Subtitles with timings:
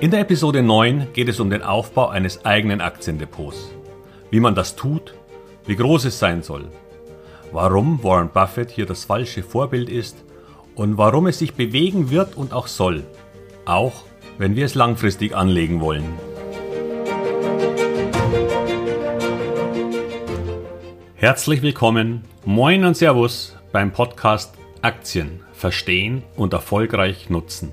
[0.00, 3.72] In der Episode 9 geht es um den Aufbau eines eigenen Aktiendepots.
[4.30, 5.14] Wie man das tut,
[5.66, 6.68] wie groß es sein soll,
[7.50, 10.24] warum Warren Buffett hier das falsche Vorbild ist
[10.76, 13.02] und warum es sich bewegen wird und auch soll,
[13.64, 14.04] auch
[14.38, 16.04] wenn wir es langfristig anlegen wollen.
[21.16, 27.72] Herzlich willkommen, moin und Servus beim Podcast Aktien verstehen und erfolgreich nutzen.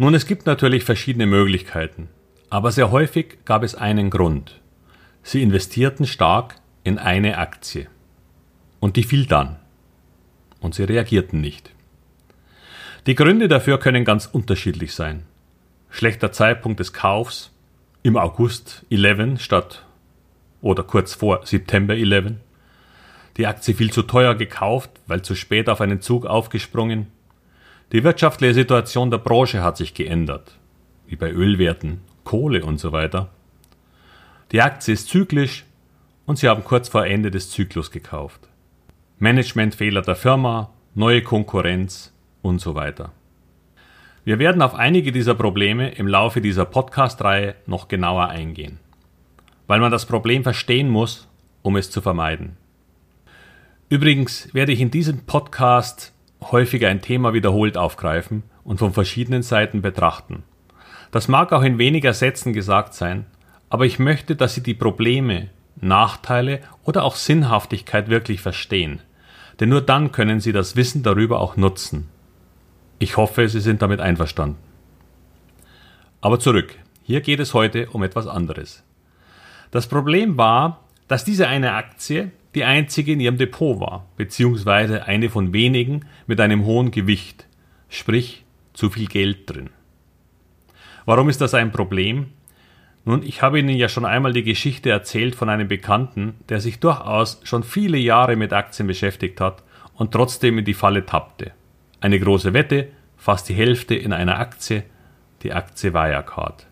[0.00, 2.08] Nun, es gibt natürlich verschiedene Möglichkeiten,
[2.50, 4.60] aber sehr häufig gab es einen Grund.
[5.24, 7.88] Sie investierten stark in eine Aktie.
[8.78, 9.56] Und die fiel dann.
[10.60, 11.72] Und sie reagierten nicht.
[13.08, 15.24] Die Gründe dafür können ganz unterschiedlich sein.
[15.90, 17.50] Schlechter Zeitpunkt des Kaufs
[18.04, 19.84] im August 11 statt
[20.60, 22.34] oder kurz vor September 11.
[23.36, 27.08] Die Aktie viel zu teuer gekauft, weil zu spät auf einen Zug aufgesprungen
[27.92, 30.58] die wirtschaftliche Situation der Branche hat sich geändert,
[31.06, 33.30] wie bei Ölwerten, Kohle und so weiter.
[34.52, 35.64] Die Aktie ist zyklisch
[36.26, 38.48] und Sie haben kurz vor Ende des Zyklus gekauft.
[39.18, 43.12] Managementfehler der Firma, neue Konkurrenz und so weiter.
[44.24, 48.78] Wir werden auf einige dieser Probleme im Laufe dieser Podcast-Reihe noch genauer eingehen,
[49.66, 51.28] weil man das Problem verstehen muss,
[51.62, 52.58] um es zu vermeiden.
[53.88, 59.82] Übrigens werde ich in diesem Podcast häufiger ein Thema wiederholt aufgreifen und von verschiedenen Seiten
[59.82, 60.42] betrachten.
[61.10, 63.26] Das mag auch in weniger Sätzen gesagt sein,
[63.70, 65.48] aber ich möchte, dass Sie die Probleme,
[65.80, 69.00] Nachteile oder auch Sinnhaftigkeit wirklich verstehen,
[69.60, 72.08] denn nur dann können Sie das Wissen darüber auch nutzen.
[72.98, 74.58] Ich hoffe, Sie sind damit einverstanden.
[76.20, 78.82] Aber zurück, hier geht es heute um etwas anderes.
[79.70, 85.28] Das Problem war, dass diese eine Aktie die einzige in ihrem Depot war, beziehungsweise eine
[85.28, 87.46] von wenigen mit einem hohen Gewicht,
[87.88, 89.70] sprich zu viel Geld drin.
[91.04, 92.26] Warum ist das ein Problem?
[93.04, 96.78] Nun, ich habe Ihnen ja schon einmal die Geschichte erzählt von einem Bekannten, der sich
[96.78, 99.62] durchaus schon viele Jahre mit Aktien beschäftigt hat
[99.94, 101.52] und trotzdem in die Falle tappte.
[102.00, 104.84] Eine große Wette, fast die Hälfte in einer Aktie,
[105.42, 106.66] die Aktie Wirecard.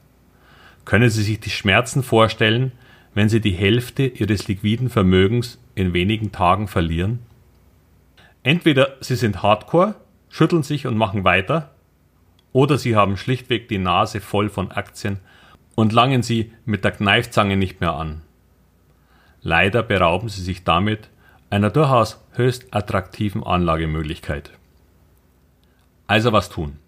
[0.85, 2.73] Können Sie sich die Schmerzen vorstellen,
[3.15, 7.21] wenn Sie die Hälfte Ihres liquiden Vermögens in wenigen Tagen verlieren?
[8.43, 9.95] Entweder Sie sind Hardcore,
[10.29, 11.71] schütteln sich und machen weiter,
[12.53, 15.21] oder Sie haben schlichtweg die Nase voll von Aktien
[15.77, 18.23] und langen sie mit der Kneifzange nicht mehr an.
[19.43, 21.09] Leider berauben Sie sich damit
[21.51, 24.51] einer durchaus höchst attraktiven Anlagemöglichkeit.
[26.09, 26.79] Also was tun?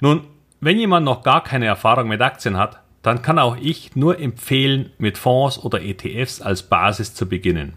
[0.00, 0.22] Nun,
[0.60, 4.90] wenn jemand noch gar keine Erfahrung mit Aktien hat, dann kann auch ich nur empfehlen,
[4.98, 7.74] mit Fonds oder ETFs als Basis zu beginnen.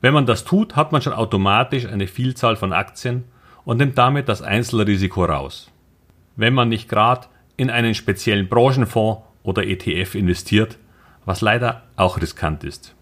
[0.00, 3.24] Wenn man das tut, hat man schon automatisch eine Vielzahl von Aktien
[3.64, 5.70] und nimmt damit das Einzelrisiko raus.
[6.36, 7.26] Wenn man nicht gerade
[7.56, 10.78] in einen speziellen Branchenfonds oder ETF investiert,
[11.24, 12.94] was leider auch riskant ist.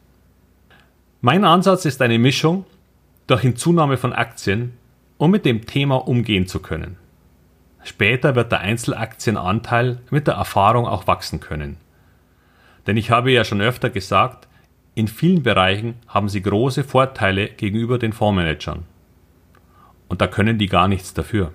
[1.20, 2.64] Mein Ansatz ist eine Mischung
[3.26, 4.74] durch Hinzunahme von Aktien,
[5.16, 6.96] um mit dem Thema umgehen zu können.
[7.82, 11.76] Später wird der Einzelaktienanteil mit der Erfahrung auch wachsen können.
[12.86, 14.48] Denn ich habe ja schon öfter gesagt,
[14.94, 18.84] in vielen Bereichen haben sie große Vorteile gegenüber den Fondsmanagern.
[20.08, 21.52] Und da können die gar nichts dafür.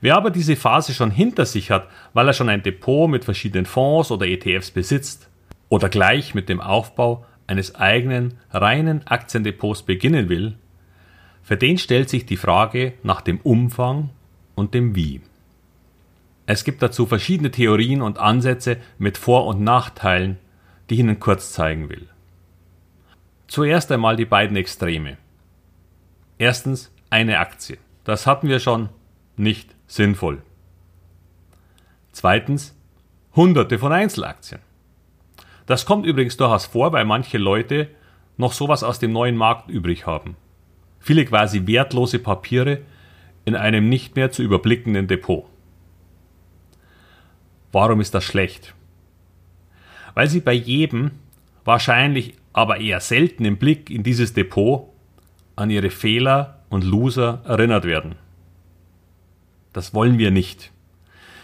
[0.00, 3.66] Wer aber diese Phase schon hinter sich hat, weil er schon ein Depot mit verschiedenen
[3.66, 5.28] Fonds oder ETFs besitzt
[5.68, 10.56] oder gleich mit dem Aufbau eines eigenen reinen Aktiendepots beginnen will,
[11.42, 14.10] für den stellt sich die Frage nach dem Umfang
[14.54, 15.20] und dem Wie.
[16.46, 20.38] Es gibt dazu verschiedene Theorien und Ansätze mit Vor- und Nachteilen,
[20.90, 22.08] die ich Ihnen kurz zeigen will.
[23.46, 25.16] Zuerst einmal die beiden Extreme.
[26.36, 27.78] Erstens eine Aktie.
[28.04, 28.88] Das hatten wir schon
[29.36, 30.42] nicht sinnvoll.
[32.12, 32.76] Zweitens
[33.36, 34.60] hunderte von Einzelaktien.
[35.66, 37.88] Das kommt übrigens durchaus vor, weil manche Leute
[38.36, 40.36] noch sowas aus dem neuen Markt übrig haben.
[40.98, 42.80] Viele quasi wertlose Papiere
[43.44, 45.46] in einem nicht mehr zu überblickenden Depot.
[47.70, 48.74] Warum ist das schlecht?
[50.14, 51.12] Weil sie bei jedem,
[51.64, 54.88] wahrscheinlich aber eher selten im Blick in dieses Depot,
[55.56, 58.16] an ihre Fehler und Loser erinnert werden.
[59.72, 60.72] Das wollen wir nicht.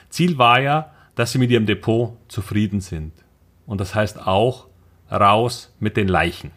[0.08, 3.12] Ziel war ja, dass Sie mit Ihrem Depot zufrieden sind.
[3.66, 4.66] Und das heißt auch,
[5.10, 6.50] raus mit den Leichen.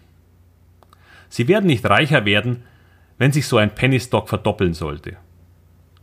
[1.30, 2.64] Sie werden nicht reicher werden,
[3.18, 5.18] wenn sich so ein Penny Stock verdoppeln sollte.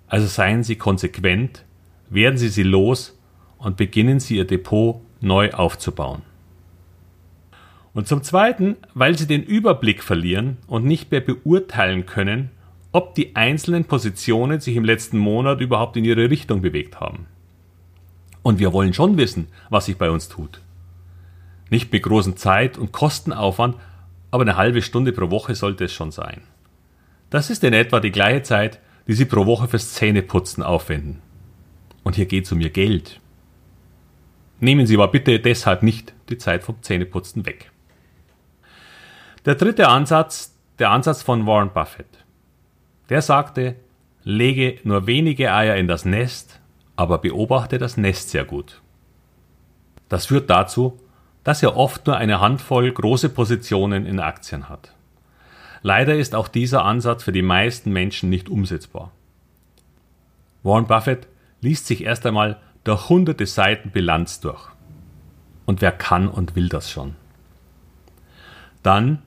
[0.08, 1.64] Also seien Sie konsequent,
[2.08, 3.18] werden Sie sie los
[3.58, 6.22] und beginnen Sie Ihr Depot neu aufzubauen.
[7.94, 12.50] Und zum Zweiten, weil Sie den Überblick verlieren und nicht mehr beurteilen können,
[12.92, 17.26] ob die einzelnen Positionen sich im letzten Monat überhaupt in ihre Richtung bewegt haben.
[18.42, 20.60] Und wir wollen schon wissen, was sich bei uns tut.
[21.68, 23.76] Nicht mit großem Zeit- und Kostenaufwand,
[24.30, 26.42] aber eine halbe Stunde pro Woche sollte es schon sein.
[27.30, 28.78] Das ist in etwa die gleiche Zeit,
[29.08, 31.22] die Sie pro Woche fürs Zähneputzen aufwenden.
[32.04, 33.20] Und hier geht es um Ihr Geld.
[34.60, 37.70] Nehmen Sie aber bitte deshalb nicht die Zeit vom Zähneputzen weg.
[39.44, 42.24] Der dritte Ansatz, der Ansatz von Warren Buffett.
[43.08, 43.76] Der sagte,
[44.24, 46.60] lege nur wenige Eier in das Nest,
[46.96, 48.80] aber beobachte das Nest sehr gut.
[50.08, 51.00] Das führt dazu,
[51.44, 54.92] dass er oft nur eine Handvoll große Positionen in Aktien hat.
[55.82, 59.12] Leider ist auch dieser Ansatz für die meisten Menschen nicht umsetzbar.
[60.64, 61.28] Warren Buffett
[61.60, 64.68] liest sich erst einmal durch hunderte Seiten Bilanz durch.
[65.64, 67.16] Und wer kann und will das schon?
[68.82, 69.22] Dann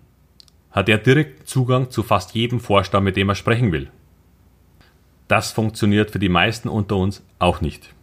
[0.71, 3.89] hat er direkt Zugang zu fast jedem Vorstand, mit dem er sprechen will.
[5.27, 7.93] Das funktioniert für die meisten unter uns auch nicht.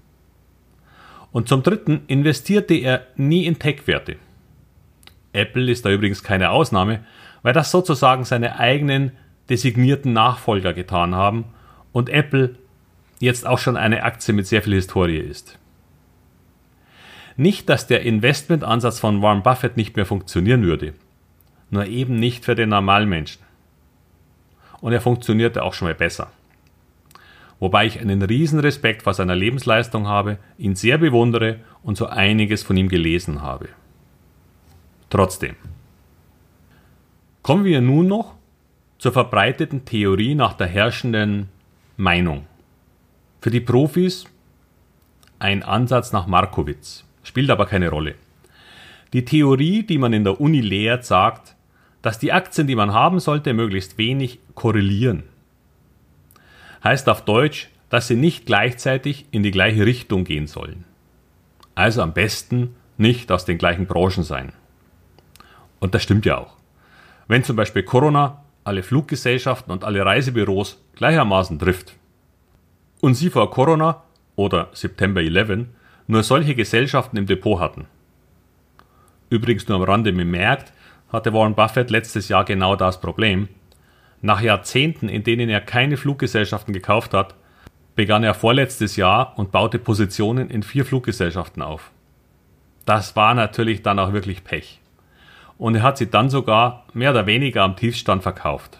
[1.32, 4.16] Und zum Dritten investierte er nie in Tech-Werte.
[5.32, 7.04] Apple ist da übrigens keine Ausnahme,
[7.42, 9.12] weil das sozusagen seine eigenen
[9.48, 11.46] designierten Nachfolger getan haben
[11.92, 12.56] und Apple
[13.20, 15.58] jetzt auch schon eine Aktie mit sehr viel Historie ist.
[17.36, 20.94] Nicht, dass der Investmentansatz von Warren Buffett nicht mehr funktionieren würde,
[21.70, 23.42] nur eben nicht für den Normalmenschen.
[24.80, 26.30] Und er funktionierte auch schon mal besser.
[27.58, 32.62] Wobei ich einen riesen Respekt vor seiner Lebensleistung habe, ihn sehr bewundere und so einiges
[32.62, 33.68] von ihm gelesen habe.
[35.08, 35.56] Trotzdem.
[37.42, 38.34] Kommen wir nun noch
[38.98, 41.48] zur verbreiteten Theorie nach der herrschenden
[41.96, 42.46] Meinung.
[43.46, 44.24] Für die Profis
[45.38, 48.16] ein Ansatz nach Markowitz, spielt aber keine Rolle.
[49.12, 51.54] Die Theorie, die man in der Uni lehrt, sagt,
[52.02, 55.22] dass die Aktien, die man haben sollte, möglichst wenig korrelieren.
[56.82, 60.84] Heißt auf Deutsch, dass sie nicht gleichzeitig in die gleiche Richtung gehen sollen.
[61.76, 64.54] Also am besten nicht aus den gleichen Branchen sein.
[65.78, 66.56] Und das stimmt ja auch.
[67.28, 71.94] Wenn zum Beispiel Corona alle Fluggesellschaften und alle Reisebüros gleichermaßen trifft,
[73.00, 74.02] und sie vor Corona
[74.36, 75.66] oder September 11
[76.06, 77.86] nur solche Gesellschaften im Depot hatten.
[79.28, 80.72] Übrigens nur am Rande bemerkt,
[81.12, 83.48] hatte Warren Buffett letztes Jahr genau das Problem.
[84.22, 87.34] Nach Jahrzehnten, in denen er keine Fluggesellschaften gekauft hat,
[87.94, 91.90] begann er vorletztes Jahr und baute Positionen in vier Fluggesellschaften auf.
[92.84, 94.80] Das war natürlich dann auch wirklich Pech.
[95.58, 98.78] Und er hat sie dann sogar mehr oder weniger am Tiefstand verkauft.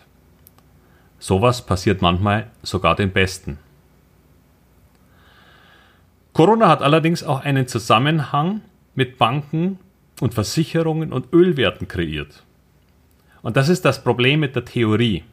[1.18, 3.58] Sowas passiert manchmal sogar den Besten.
[6.36, 8.60] Corona hat allerdings auch einen Zusammenhang
[8.94, 9.78] mit Banken
[10.20, 12.42] und Versicherungen und Ölwerten kreiert.
[13.40, 15.24] Und das ist das Problem mit der Theorie.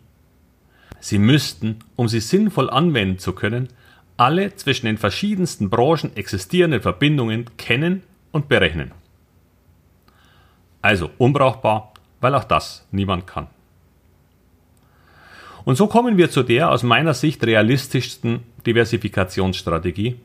[1.01, 3.67] Sie müssten, um sie sinnvoll anwenden zu können,
[4.15, 8.93] alle zwischen den verschiedensten Branchen existierenden Verbindungen kennen und berechnen.
[10.81, 11.91] Also unbrauchbar,
[12.21, 13.47] weil auch das niemand kann.
[15.65, 20.15] Und so kommen wir zu der aus meiner Sicht realistischsten Diversifikationsstrategie,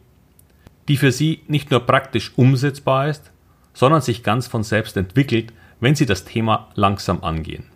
[0.88, 3.30] die für Sie nicht nur praktisch umsetzbar ist,
[3.75, 7.66] sondern sich ganz von selbst entwickelt, wenn Sie das Thema langsam angehen.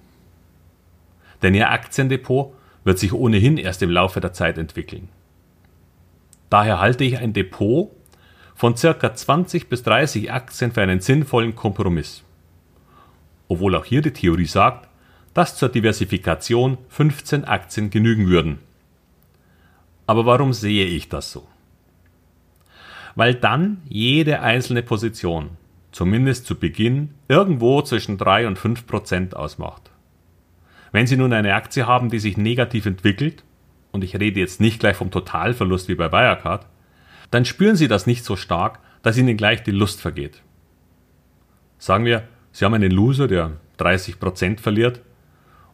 [1.42, 2.54] Denn Ihr Aktiendepot
[2.84, 5.08] wird sich ohnehin erst im Laufe der Zeit entwickeln.
[6.50, 7.90] Daher halte ich ein Depot
[8.54, 12.22] von circa 20 bis 30 Aktien für einen sinnvollen Kompromiss.
[13.48, 14.88] Obwohl auch hier die Theorie sagt,
[15.34, 18.58] dass zur Diversifikation 15 Aktien genügen würden.
[20.06, 21.46] Aber warum sehe ich das so?
[23.14, 25.50] Weil dann jede einzelne Position,
[25.90, 29.90] zumindest zu Beginn, irgendwo zwischen 3 und 5 Prozent ausmacht.
[30.92, 33.44] Wenn Sie nun eine Aktie haben, die sich negativ entwickelt,
[33.92, 36.66] und ich rede jetzt nicht gleich vom Totalverlust wie bei Wirecard,
[37.30, 40.42] dann spüren Sie das nicht so stark, dass Ihnen gleich die Lust vergeht.
[41.78, 45.00] Sagen wir, Sie haben einen Loser, der 30 Prozent verliert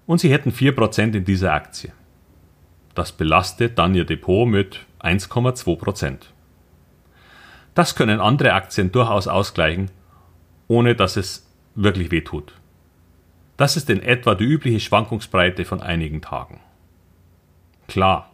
[0.06, 1.92] und Sie hätten 4% in dieser Aktie.
[2.94, 6.16] Das belastet dann Ihr Depot mit 1,2%.
[7.78, 9.92] Das können andere Aktien durchaus ausgleichen,
[10.66, 12.54] ohne dass es wirklich wehtut.
[13.56, 16.58] Das ist in etwa die übliche Schwankungsbreite von einigen Tagen.
[17.86, 18.30] Klar,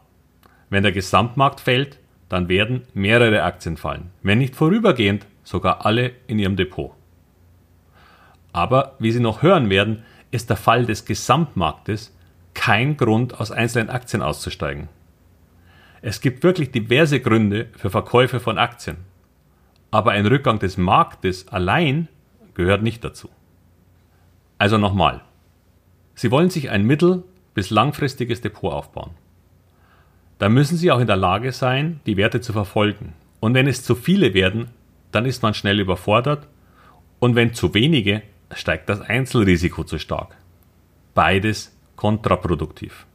[0.71, 1.99] wenn der Gesamtmarkt fällt,
[2.31, 6.93] dann werden mehrere Aktien fallen, wenn nicht vorübergehend sogar alle in Ihrem Depot.
[8.55, 12.17] Aber wie Sie noch hören werden, ist der Fall des Gesamtmarktes
[12.55, 14.89] kein Grund, aus einzelnen Aktien auszusteigen.
[16.01, 19.13] Es gibt wirklich diverse Gründe für Verkäufe von Aktien.
[19.95, 22.09] Aber ein Rückgang des Marktes allein
[22.55, 23.29] gehört nicht dazu.
[24.59, 25.21] Also nochmal.
[26.17, 27.23] Sie wollen sich ein mittel-
[27.55, 29.13] bis langfristiges Depot aufbauen.
[30.39, 33.13] Da müssen Sie auch in der Lage sein, die Werte zu verfolgen.
[33.39, 34.67] Und wenn es zu viele werden,
[35.13, 36.49] dann ist man schnell überfordert.
[37.21, 38.23] Und wenn zu wenige,
[38.53, 40.37] steigt das Einzelrisiko zu stark.
[41.15, 43.07] Beides kontraproduktiv.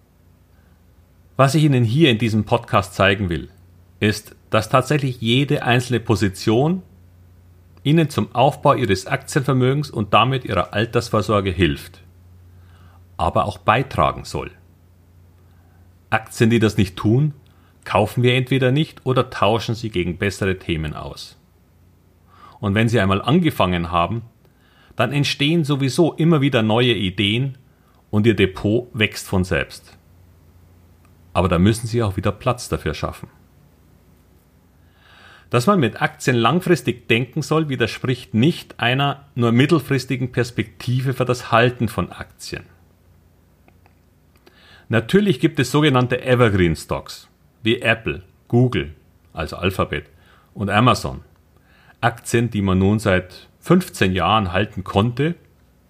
[1.36, 3.50] Was ich Ihnen hier in diesem Podcast zeigen will,
[4.00, 6.84] ist, dass tatsächlich jede einzelne Position
[7.84, 12.02] Ihnen zum Aufbau Ihres Aktienvermögens und damit Ihrer Altersvorsorge hilft,
[13.18, 14.52] aber auch beitragen soll.
[16.10, 17.34] Aktien, die das nicht tun,
[17.86, 21.38] kaufen wir entweder nicht oder tauschen sie gegen bessere Themen aus.
[22.60, 24.24] Und wenn Sie einmal angefangen haben,
[24.96, 27.58] dann entstehen sowieso immer wieder neue Ideen
[28.10, 29.98] und Ihr Depot wächst von selbst.
[31.32, 33.30] Aber da müssen Sie auch wieder Platz dafür schaffen.
[35.50, 41.52] Dass man mit Aktien langfristig denken soll, widerspricht nicht einer nur mittelfristigen Perspektive für das
[41.52, 42.64] Halten von Aktien.
[44.90, 47.28] Natürlich gibt es sogenannte Evergreen Stocks
[47.64, 48.94] wie Apple, Google,
[49.34, 50.06] also Alphabet
[50.54, 51.22] und Amazon.
[52.02, 55.36] Aktien, die man nun seit 15 Jahren halten konnte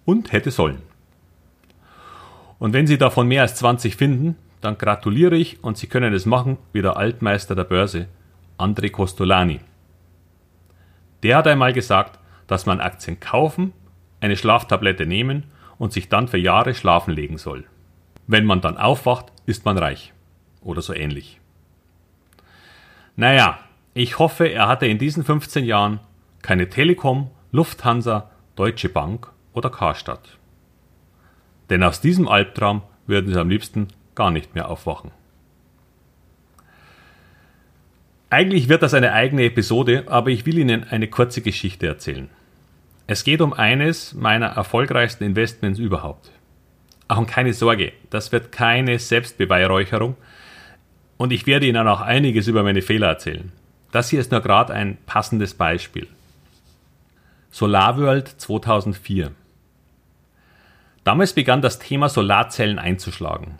[0.04, 0.82] und hätte sollen.
[2.58, 6.26] Und wenn Sie davon mehr als 20 finden, dann gratuliere ich und Sie können es
[6.26, 8.06] machen wie der Altmeister der Börse,
[8.60, 9.60] André Costolani.
[11.22, 13.72] Der hat einmal gesagt, dass man Aktien kaufen,
[14.20, 15.44] eine Schlaftablette nehmen
[15.78, 17.64] und sich dann für Jahre schlafen legen soll.
[18.26, 20.12] Wenn man dann aufwacht, ist man reich.
[20.60, 21.40] Oder so ähnlich.
[23.16, 23.58] Naja,
[23.94, 26.00] ich hoffe, er hatte in diesen 15 Jahren
[26.42, 30.38] keine Telekom, Lufthansa, Deutsche Bank oder Karstadt.
[31.70, 35.12] Denn aus diesem Albtraum würden sie am liebsten gar nicht mehr aufwachen.
[38.32, 42.28] Eigentlich wird das eine eigene Episode, aber ich will Ihnen eine kurze Geschichte erzählen.
[43.08, 46.30] Es geht um eines meiner erfolgreichsten Investments überhaupt.
[47.08, 50.16] Und keine Sorge, das wird keine Selbstbeweihräucherung
[51.16, 53.50] und ich werde Ihnen auch einiges über meine Fehler erzählen.
[53.90, 56.06] Das hier ist nur gerade ein passendes Beispiel.
[57.50, 59.32] SolarWorld 2004.
[61.02, 63.58] Damals begann das Thema Solarzellen einzuschlagen.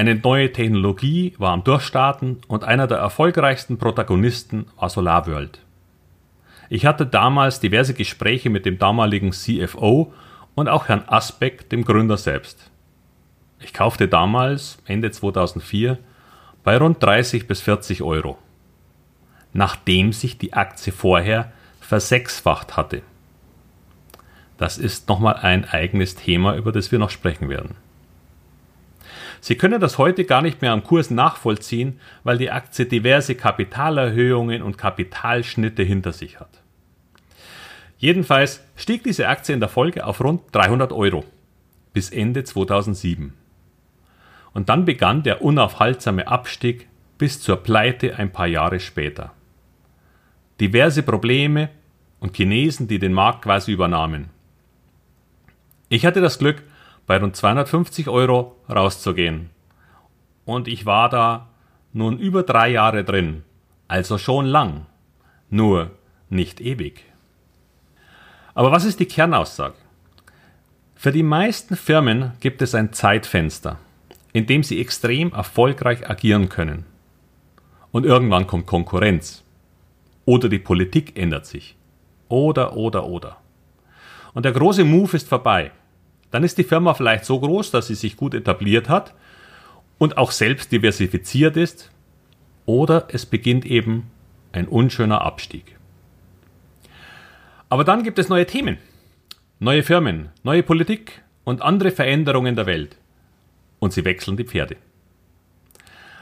[0.00, 5.58] Eine neue Technologie war am Durchstarten und einer der erfolgreichsten Protagonisten war SolarWorld.
[6.70, 10.10] Ich hatte damals diverse Gespräche mit dem damaligen CFO
[10.54, 12.70] und auch Herrn Asbeck, dem Gründer selbst.
[13.58, 15.98] Ich kaufte damals, Ende 2004,
[16.64, 18.38] bei rund 30 bis 40 Euro,
[19.52, 23.02] nachdem sich die Aktie vorher versechsfacht hatte.
[24.56, 27.74] Das ist nochmal ein eigenes Thema, über das wir noch sprechen werden.
[29.40, 34.62] Sie können das heute gar nicht mehr am Kurs nachvollziehen, weil die Aktie diverse Kapitalerhöhungen
[34.62, 36.60] und Kapitalschnitte hinter sich hat.
[37.98, 41.24] Jedenfalls stieg diese Aktie in der Folge auf rund 300 Euro
[41.92, 43.34] bis Ende 2007.
[44.52, 49.32] Und dann begann der unaufhaltsame Abstieg bis zur Pleite ein paar Jahre später.
[50.60, 51.70] Diverse Probleme
[52.20, 54.30] und Chinesen, die den Markt quasi übernahmen.
[55.88, 56.62] Ich hatte das Glück,
[57.10, 59.50] bei rund 250 Euro rauszugehen.
[60.44, 61.48] Und ich war da
[61.92, 63.42] nun über drei Jahre drin,
[63.88, 64.86] also schon lang,
[65.48, 65.90] nur
[66.28, 67.04] nicht ewig.
[68.54, 69.74] Aber was ist die Kernaussage?
[70.94, 73.80] Für die meisten Firmen gibt es ein Zeitfenster,
[74.32, 76.84] in dem sie extrem erfolgreich agieren können.
[77.90, 79.42] Und irgendwann kommt Konkurrenz.
[80.26, 81.74] Oder die Politik ändert sich.
[82.28, 83.38] Oder, oder, oder.
[84.32, 85.72] Und der große Move ist vorbei.
[86.30, 89.14] Dann ist die Firma vielleicht so groß, dass sie sich gut etabliert hat
[89.98, 91.90] und auch selbst diversifiziert ist.
[92.66, 94.10] Oder es beginnt eben
[94.52, 95.76] ein unschöner Abstieg.
[97.68, 98.78] Aber dann gibt es neue Themen,
[99.58, 102.96] neue Firmen, neue Politik und andere Veränderungen der Welt.
[103.78, 104.76] Und sie wechseln die Pferde.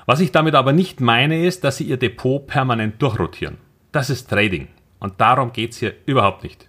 [0.06, 3.58] Was ich damit aber nicht meine, ist, dass sie ihr Depot permanent durchrotieren.
[3.92, 4.68] Das ist Trading.
[5.00, 6.68] Und darum geht es hier überhaupt nicht.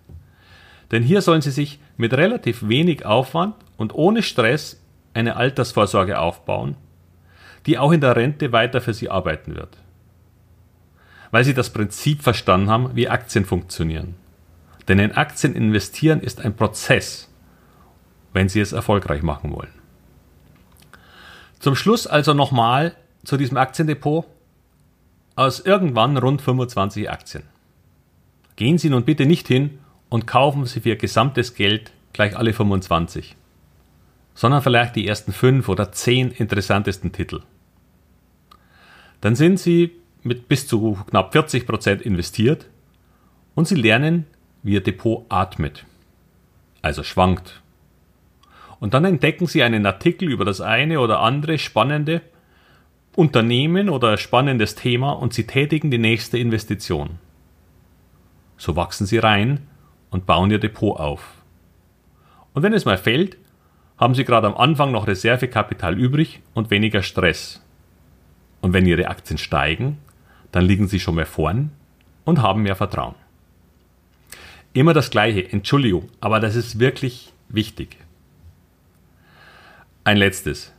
[0.91, 4.81] Denn hier sollen Sie sich mit relativ wenig Aufwand und ohne Stress
[5.13, 6.75] eine Altersvorsorge aufbauen,
[7.65, 9.77] die auch in der Rente weiter für Sie arbeiten wird.
[11.31, 14.15] Weil Sie das Prinzip verstanden haben, wie Aktien funktionieren.
[14.87, 17.29] Denn in Aktien investieren ist ein Prozess,
[18.33, 19.73] wenn Sie es erfolgreich machen wollen.
[21.59, 24.25] Zum Schluss also nochmal zu diesem Aktiendepot.
[25.35, 27.43] aus irgendwann rund 25 Aktien.
[28.57, 32.53] Gehen Sie nun bitte nicht hin und kaufen Sie für Ihr gesamtes Geld gleich alle
[32.53, 33.35] 25,
[34.33, 37.41] sondern vielleicht die ersten fünf oder zehn interessantesten Titel.
[39.21, 39.91] Dann sind Sie
[40.23, 42.67] mit bis zu knapp 40 Prozent investiert
[43.55, 44.25] und Sie lernen,
[44.63, 45.85] wie Ihr Depot atmet,
[46.81, 47.61] also schwankt.
[48.79, 52.21] Und dann entdecken Sie einen Artikel über das eine oder andere spannende
[53.15, 57.19] Unternehmen oder spannendes Thema und Sie tätigen die nächste Investition.
[58.57, 59.68] So wachsen Sie rein
[60.09, 61.35] und bauen Ihr Depot auf.
[62.53, 63.37] Und wenn es mal fällt,
[63.97, 67.61] haben Sie gerade am Anfang noch Reservekapital übrig und weniger Stress.
[68.61, 69.97] Und wenn Ihre Aktien steigen,
[70.51, 71.71] dann liegen Sie schon mehr vorn
[72.25, 73.15] und haben mehr Vertrauen.
[74.73, 77.97] Immer das Gleiche, Entschuldigung, aber das ist wirklich wichtig.
[80.03, 80.73] Ein letztes.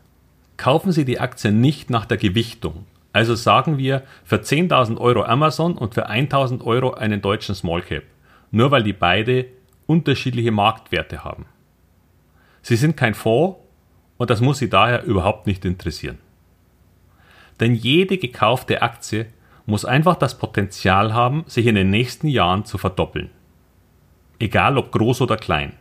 [0.56, 2.87] Kaufen Sie die Aktien nicht nach der Gewichtung.
[3.12, 8.04] Also sagen wir für 10.000 Euro Amazon und für 1.000 Euro einen deutschen Small Cap.
[8.50, 9.47] Nur weil die beide
[9.87, 11.47] unterschiedliche Marktwerte haben.
[12.62, 13.59] Sie sind kein Fonds
[14.19, 16.19] und das muss Sie daher überhaupt nicht interessieren.
[17.59, 19.26] Denn jede gekaufte Aktie
[19.66, 23.30] muss einfach das Potenzial haben, sich in den nächsten Jahren zu verdoppeln.
[24.38, 25.75] Egal ob groß oder klein.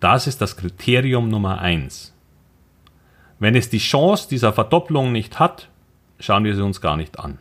[0.00, 2.14] Das ist das Kriterium Nummer eins.
[3.38, 5.68] Wenn es die Chance dieser Verdopplung nicht hat,
[6.18, 7.38] schauen wir sie uns gar nicht an.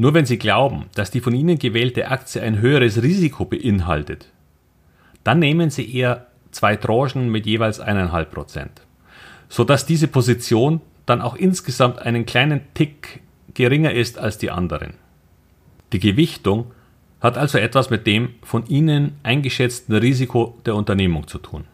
[0.00, 4.28] Nur wenn Sie glauben, dass die von Ihnen gewählte Aktie ein höheres Risiko beinhaltet,
[5.24, 8.80] dann nehmen Sie eher zwei Tranchen mit jeweils 1,5 Prozent,
[9.50, 13.20] sodass diese Position dann auch insgesamt einen kleinen Tick
[13.52, 14.94] geringer ist als die anderen.
[15.92, 16.70] Die Gewichtung
[17.20, 21.64] hat also etwas mit dem von Ihnen eingeschätzten Risiko der Unternehmung zu tun.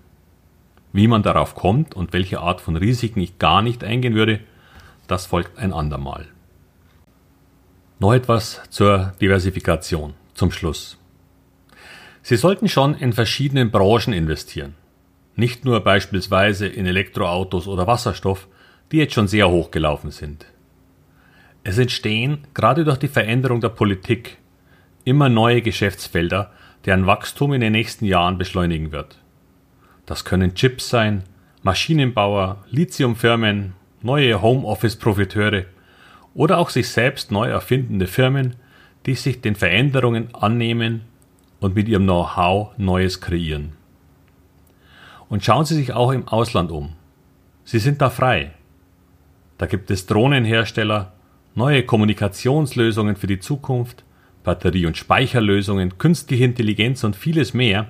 [0.92, 4.40] Wie man darauf kommt und welche Art von Risiken ich gar nicht eingehen würde,
[5.06, 6.26] das folgt ein andermal.
[7.98, 10.98] Noch etwas zur Diversifikation zum Schluss.
[12.20, 14.74] Sie sollten schon in verschiedenen Branchen investieren.
[15.34, 18.48] Nicht nur beispielsweise in Elektroautos oder Wasserstoff,
[18.92, 20.44] die jetzt schon sehr hoch gelaufen sind.
[21.64, 24.36] Es entstehen, gerade durch die Veränderung der Politik,
[25.04, 26.52] immer neue Geschäftsfelder,
[26.84, 29.22] deren Wachstum in den nächsten Jahren beschleunigen wird.
[30.04, 31.22] Das können Chips sein,
[31.62, 35.64] Maschinenbauer, Lithiumfirmen, neue Homeoffice-Profiteure
[36.36, 38.54] oder auch sich selbst neu erfindende Firmen,
[39.06, 41.02] die sich den Veränderungen annehmen
[41.60, 43.72] und mit ihrem Know-how Neues kreieren.
[45.28, 46.92] Und schauen Sie sich auch im Ausland um.
[47.64, 48.52] Sie sind da frei.
[49.58, 51.14] Da gibt es Drohnenhersteller,
[51.54, 54.04] neue Kommunikationslösungen für die Zukunft,
[54.44, 57.86] Batterie- und Speicherlösungen, künstliche Intelligenz und vieles mehr.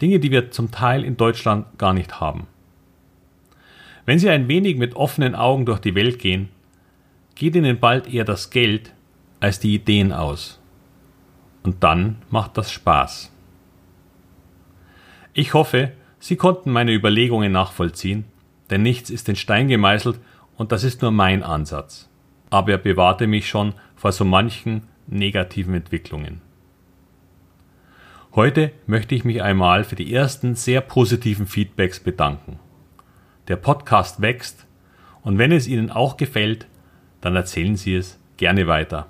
[0.00, 2.46] Dinge, die wir zum Teil in Deutschland gar nicht haben.
[4.04, 6.50] Wenn Sie ein wenig mit offenen Augen durch die Welt gehen,
[7.36, 8.92] geht Ihnen bald eher das Geld
[9.38, 10.58] als die Ideen aus.
[11.62, 13.30] Und dann macht das Spaß.
[15.34, 18.24] Ich hoffe, Sie konnten meine Überlegungen nachvollziehen,
[18.70, 20.18] denn nichts ist in Stein gemeißelt
[20.56, 22.08] und das ist nur mein Ansatz.
[22.50, 26.40] Aber er bewahrte mich schon vor so manchen negativen Entwicklungen.
[28.34, 32.58] Heute möchte ich mich einmal für die ersten sehr positiven Feedbacks bedanken.
[33.48, 34.66] Der Podcast wächst
[35.22, 36.66] und wenn es Ihnen auch gefällt,
[37.20, 39.06] dann erzählen Sie es gerne weiter.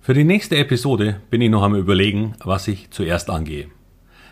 [0.00, 3.68] Für die nächste Episode bin ich noch am Überlegen, was ich zuerst angehe,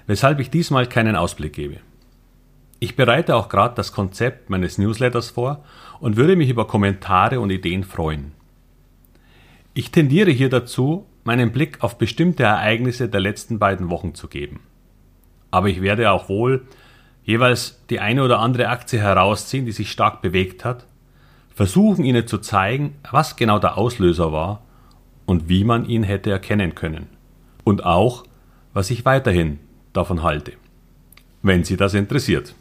[0.06, 1.76] weshalb ich diesmal keinen Ausblick gebe.
[2.78, 5.64] Ich bereite auch gerade das Konzept meines Newsletters vor
[6.00, 8.32] und würde mich über Kommentare und Ideen freuen.
[9.74, 14.60] Ich tendiere hier dazu, meinen Blick auf bestimmte Ereignisse der letzten beiden Wochen zu geben.
[15.50, 16.66] Aber ich werde auch wohl
[17.24, 20.86] jeweils die eine oder andere Aktie herausziehen, die sich stark bewegt hat,
[21.56, 24.60] versuchen Ihnen zu zeigen, was genau der Auslöser war
[25.24, 27.06] und wie man ihn hätte erkennen können.
[27.64, 28.24] Und auch,
[28.74, 29.58] was ich weiterhin
[29.94, 30.52] davon halte,
[31.42, 32.54] wenn Sie das interessiert.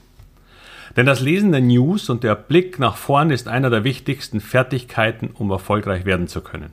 [0.95, 5.29] Denn das Lesen der News und der Blick nach vorn ist einer der wichtigsten Fertigkeiten,
[5.33, 6.71] um erfolgreich werden zu können.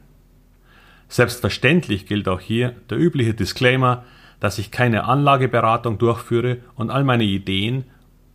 [1.08, 4.04] Selbstverständlich gilt auch hier der übliche Disclaimer,
[4.38, 7.84] dass ich keine Anlageberatung durchführe und all meine Ideen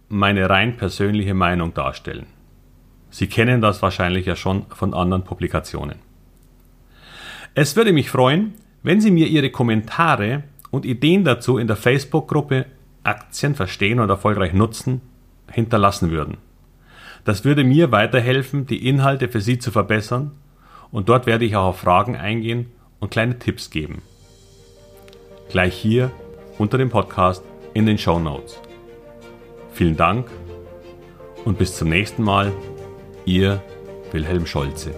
[0.09, 2.27] meine rein persönliche Meinung darstellen.
[3.09, 5.95] Sie kennen das wahrscheinlich ja schon von anderen Publikationen.
[7.55, 12.65] Es würde mich freuen, wenn Sie mir Ihre Kommentare und Ideen dazu in der Facebook-Gruppe
[13.03, 15.01] Aktien verstehen und erfolgreich nutzen
[15.51, 16.37] hinterlassen würden.
[17.25, 20.31] Das würde mir weiterhelfen, die Inhalte für Sie zu verbessern
[20.91, 22.67] und dort werde ich auch auf Fragen eingehen
[22.99, 24.01] und kleine Tipps geben.
[25.49, 26.11] Gleich hier
[26.57, 27.43] unter dem Podcast
[27.73, 28.59] in den Show Notes.
[29.73, 30.27] Vielen Dank
[31.45, 32.51] und bis zum nächsten Mal,
[33.27, 33.61] Ihr
[34.13, 34.95] Wilhelm Scholze.